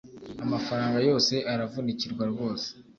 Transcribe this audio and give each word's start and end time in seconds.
Amafaranga 0.45 0.97
yose 1.07 1.33
aravunikirwa 1.53 2.23
rwose 2.31 2.67